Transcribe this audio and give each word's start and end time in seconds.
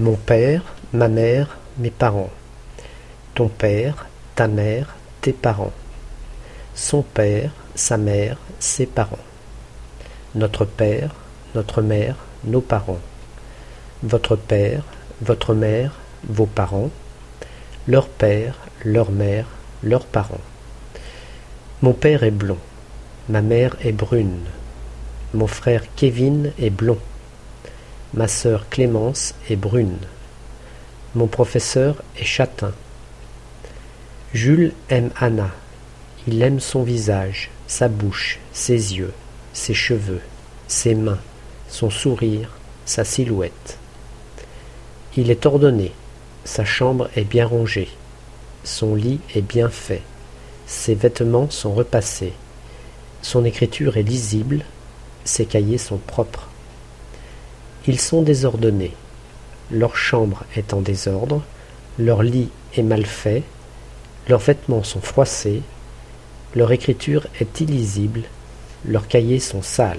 Mon 0.00 0.14
père, 0.14 0.62
ma 0.92 1.08
mère, 1.08 1.56
mes 1.76 1.90
parents. 1.90 2.30
Ton 3.34 3.48
père, 3.48 4.06
ta 4.36 4.46
mère, 4.46 4.94
tes 5.20 5.32
parents. 5.32 5.72
Son 6.76 7.02
père, 7.02 7.50
sa 7.74 7.96
mère, 7.96 8.36
ses 8.60 8.86
parents. 8.86 9.18
Notre 10.36 10.64
père, 10.64 11.16
notre 11.56 11.82
mère, 11.82 12.14
nos 12.44 12.60
parents. 12.60 13.00
Votre 14.04 14.36
père, 14.36 14.84
votre 15.20 15.52
mère, 15.52 15.94
vos 16.28 16.46
parents. 16.46 16.90
Leur 17.88 18.06
père, 18.06 18.54
leur 18.84 19.10
mère, 19.10 19.46
leurs 19.82 20.06
parents. 20.06 20.40
Mon 21.82 21.92
père 21.92 22.22
est 22.22 22.30
blond. 22.30 22.58
Ma 23.28 23.42
mère 23.42 23.74
est 23.82 23.90
brune. 23.90 24.44
Mon 25.34 25.48
frère 25.48 25.82
Kevin 25.96 26.52
est 26.60 26.70
blond. 26.70 27.00
Ma 28.14 28.26
sœur 28.26 28.68
Clémence 28.70 29.34
est 29.50 29.56
brune. 29.56 29.98
Mon 31.14 31.26
professeur 31.26 32.02
est 32.18 32.24
châtain. 32.24 32.72
Jules 34.32 34.72
aime 34.88 35.10
Anna. 35.20 35.50
Il 36.26 36.40
aime 36.40 36.58
son 36.58 36.82
visage, 36.82 37.50
sa 37.66 37.88
bouche, 37.88 38.38
ses 38.52 38.96
yeux, 38.96 39.12
ses 39.52 39.74
cheveux, 39.74 40.22
ses 40.68 40.94
mains, 40.94 41.18
son 41.68 41.90
sourire, 41.90 42.50
sa 42.86 43.04
silhouette. 43.04 43.78
Il 45.16 45.30
est 45.30 45.44
ordonné. 45.44 45.92
Sa 46.44 46.64
chambre 46.64 47.10
est 47.14 47.24
bien 47.24 47.46
rangée. 47.46 47.90
Son 48.64 48.94
lit 48.94 49.20
est 49.34 49.42
bien 49.42 49.68
fait. 49.68 50.02
Ses 50.66 50.94
vêtements 50.94 51.50
sont 51.50 51.74
repassés. 51.74 52.32
Son 53.20 53.44
écriture 53.44 53.98
est 53.98 54.02
lisible. 54.02 54.64
Ses 55.24 55.44
cahiers 55.44 55.76
sont 55.76 55.98
propres. 55.98 56.47
Ils 57.86 58.00
sont 58.00 58.22
désordonnés. 58.22 58.94
Leur 59.70 59.96
chambre 59.96 60.44
est 60.56 60.72
en 60.72 60.80
désordre, 60.80 61.42
leur 61.98 62.22
lit 62.22 62.48
est 62.76 62.82
mal 62.82 63.04
fait, 63.06 63.42
leurs 64.28 64.40
vêtements 64.40 64.82
sont 64.82 65.00
froissés, 65.00 65.62
leur 66.54 66.72
écriture 66.72 67.26
est 67.40 67.60
illisible, 67.60 68.22
leurs 68.84 69.08
cahiers 69.08 69.40
sont 69.40 69.62
sales. 69.62 69.98